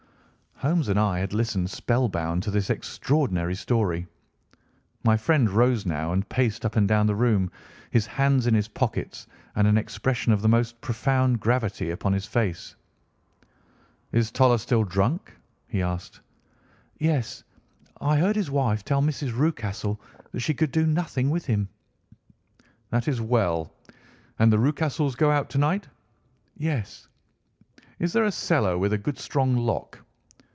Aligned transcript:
Holmes 0.63 0.89
and 0.89 0.99
I 0.99 1.17
had 1.17 1.33
listened 1.33 1.71
spellbound 1.71 2.43
to 2.43 2.51
this 2.51 2.69
extraordinary 2.69 3.55
story. 3.55 4.05
My 5.03 5.17
friend 5.17 5.49
rose 5.49 5.87
now 5.87 6.13
and 6.13 6.29
paced 6.29 6.63
up 6.65 6.75
and 6.75 6.87
down 6.87 7.07
the 7.07 7.15
room, 7.15 7.51
his 7.89 8.05
hands 8.05 8.45
in 8.45 8.53
his 8.53 8.67
pockets, 8.67 9.25
and 9.55 9.65
an 9.67 9.75
expression 9.75 10.31
of 10.31 10.43
the 10.43 10.47
most 10.47 10.79
profound 10.79 11.39
gravity 11.39 11.89
upon 11.89 12.13
his 12.13 12.27
face. 12.27 12.75
"Is 14.11 14.29
Toller 14.29 14.59
still 14.59 14.83
drunk?" 14.83 15.35
he 15.67 15.81
asked. 15.81 16.21
"Yes. 16.99 17.43
I 17.99 18.17
heard 18.17 18.35
his 18.35 18.51
wife 18.51 18.85
tell 18.85 19.01
Mrs. 19.01 19.35
Rucastle 19.35 19.99
that 20.31 20.41
she 20.41 20.53
could 20.53 20.71
do 20.71 20.85
nothing 20.85 21.31
with 21.31 21.47
him." 21.47 21.69
"That 22.91 23.07
is 23.07 23.19
well. 23.19 23.73
And 24.37 24.53
the 24.53 24.59
Rucastles 24.59 25.15
go 25.15 25.31
out 25.31 25.49
to 25.49 25.57
night?" 25.57 25.87
"Yes." 26.55 27.07
"Is 27.97 28.13
there 28.13 28.25
a 28.25 28.31
cellar 28.31 28.77
with 28.77 28.93
a 28.93 28.99
good 29.03 29.17
strong 29.17 29.55
lock?" 29.57 29.97